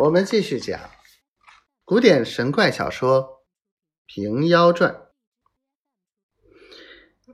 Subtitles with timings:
[0.00, 0.80] 我们继续讲
[1.84, 3.22] 古典神怪小说
[4.06, 4.94] 《平妖传》。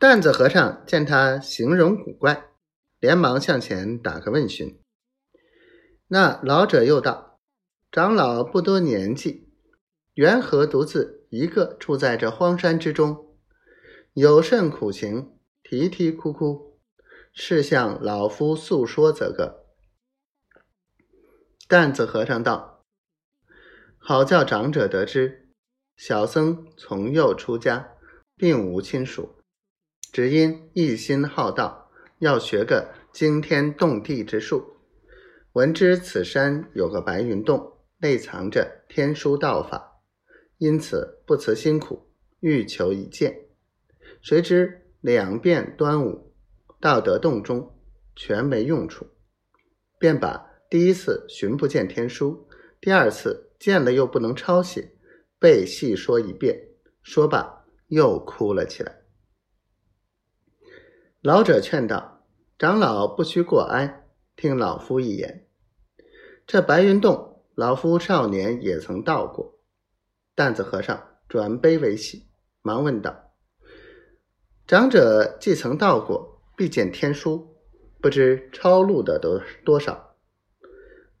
[0.00, 2.48] 担子和尚见他形容古怪，
[2.98, 4.82] 连忙向前打个问询。
[6.08, 7.38] 那老者又道
[7.92, 9.48] ：“长老不多年纪，
[10.14, 13.38] 缘何独自一个住在这荒山之中？
[14.12, 15.38] 有甚苦情？
[15.62, 16.80] 啼啼哭哭，
[17.32, 19.65] 是向老夫诉说则个。”
[21.68, 22.84] 担子和尚道
[23.98, 25.48] ：“好叫长者得知，
[25.96, 27.94] 小僧从幼出家，
[28.36, 29.34] 并无亲属，
[30.12, 34.76] 只因一心好道，要学个惊天动地之术。
[35.54, 40.00] 闻知此山有个白云洞，内藏着天书道法，
[40.58, 42.08] 因此不辞辛苦，
[42.38, 43.48] 欲求一见。
[44.22, 46.32] 谁知两遍端午，
[46.80, 47.76] 到得洞中，
[48.14, 49.04] 全没用处，
[49.98, 52.48] 便把。”第一次寻不见天书，
[52.80, 54.96] 第二次见了又不能抄写，
[55.38, 56.70] 被细说一遍，
[57.02, 59.02] 说罢又哭了起来。
[61.20, 62.26] 老者劝道
[62.58, 65.46] ：“长老不须过哀，听老夫一言。
[66.46, 69.60] 这白云洞，老夫少年也曾到过。”
[70.34, 72.26] 担子和尚转悲为喜，
[72.62, 73.32] 忙问道
[74.66, 77.56] ：“长者既曾到过，必见天书，
[78.00, 80.02] 不知抄录的多多少？”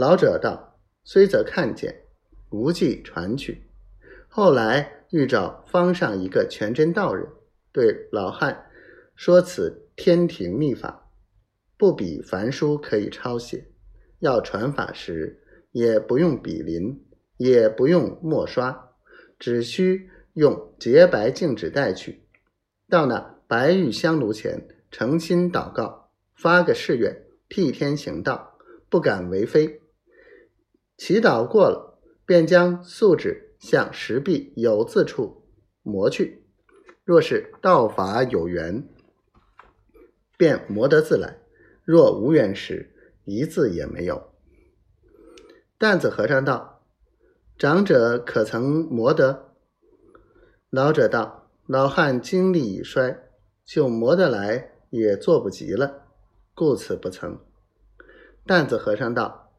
[0.00, 2.04] 老者道：“虽则看见，
[2.48, 3.64] 无迹传去。
[4.28, 7.28] 后来遇着方上一个全真道人，
[7.70, 8.70] 对老汉
[9.14, 11.10] 说此天庭秘法，
[11.76, 13.66] 不比凡书可以抄写。
[14.20, 15.42] 要传法时，
[15.72, 17.04] 也不用笔临，
[17.36, 18.92] 也不用墨刷，
[19.38, 22.22] 只需用洁白净纸带去，
[22.88, 28.56] 到那白玉香炉前，诚心祷告，发个誓愿，替天行道，
[28.88, 29.78] 不敢为非。”
[31.00, 35.46] 祈祷过了，便将素纸向石壁有字处
[35.82, 36.44] 磨去。
[37.04, 38.86] 若是道法有缘，
[40.36, 41.38] 便磨得字来；
[41.86, 42.94] 若无缘时，
[43.24, 44.30] 一字也没有。
[45.78, 46.82] 担子和尚道
[47.56, 49.54] ：“长者可曾磨得？”
[50.68, 53.30] 老者道：“老汉精力已衰，
[53.64, 56.08] 就磨得来也做不及了，
[56.54, 57.38] 故此不曾。”
[58.44, 59.49] 担子和尚道。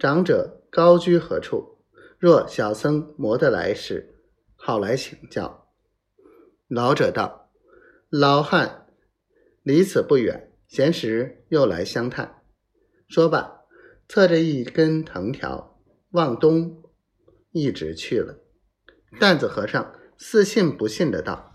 [0.00, 1.76] 长者高居何处？
[2.18, 4.14] 若小僧磨得来时，
[4.56, 5.68] 好来请教。
[6.68, 7.50] 老者道
[8.08, 8.86] ：“老汉
[9.62, 12.40] 离此不远，闲时又来相探。”
[13.08, 13.60] 说罢，
[14.08, 15.78] 侧着一根藤条
[16.12, 16.82] 往东
[17.50, 18.38] 一直去了。
[19.18, 21.54] 担子和尚似信不信的道：“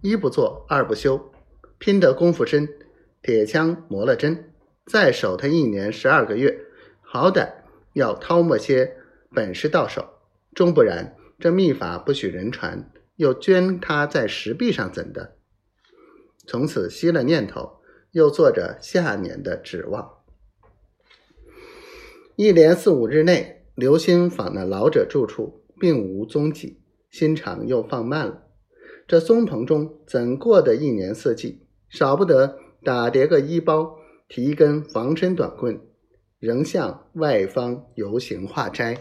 [0.00, 1.30] 一不做二不休，
[1.76, 2.66] 拼得功夫深，
[3.20, 4.54] 铁枪磨了针，
[4.86, 6.58] 再守他一年十二个月。”
[7.12, 7.50] 好歹
[7.94, 8.96] 要掏摸些
[9.34, 10.10] 本事到手，
[10.54, 15.34] 终不然这秘法不许人传，又捐他在石壁上怎的？
[16.46, 17.80] 从此息了念头，
[18.12, 20.18] 又做着下年的指望。
[22.36, 28.44] 一连四五日内，留心访那老者住处，并无踪迹，心肠又放慢了。
[29.08, 31.66] 这松棚中怎过的一年四季？
[31.88, 33.98] 少不得打叠个衣包，
[34.28, 35.80] 提一根防身短棍。
[36.40, 38.96] 仍向外方游行化斋。